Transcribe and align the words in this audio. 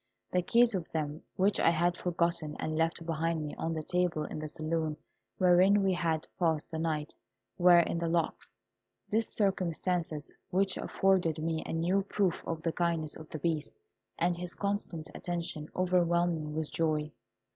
The 0.31 0.41
keys 0.41 0.73
of 0.73 0.91
them, 0.91 1.21
which 1.35 1.59
I 1.59 1.69
had 1.69 1.95
forgotten 1.95 2.55
and 2.59 2.75
left 2.75 3.05
behind 3.05 3.45
me 3.45 3.53
on 3.57 3.75
the 3.75 3.83
table 3.83 4.23
in 4.23 4.39
the 4.39 4.47
saloon 4.47 4.97
wherein 5.37 5.83
we 5.83 5.93
had 5.93 6.27
passed 6.39 6.71
the 6.71 6.79
night, 6.79 7.13
were 7.59 7.77
in 7.81 7.99
the 7.99 8.07
locks. 8.07 8.57
This 9.11 9.31
circumstance, 9.31 10.31
which 10.49 10.75
afforded 10.75 11.37
me 11.37 11.61
a 11.67 11.73
new 11.73 12.01
proof 12.01 12.41
of 12.47 12.63
the 12.63 12.71
kindness 12.71 13.15
of 13.15 13.29
the 13.29 13.37
Beast, 13.37 13.77
and 14.17 14.35
his 14.35 14.55
constant 14.55 15.11
attention, 15.13 15.69
overwhelmed 15.75 16.35
me 16.35 16.47
with 16.47 16.71
joy. 16.71 17.11